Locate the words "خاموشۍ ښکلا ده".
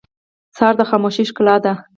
0.89-1.73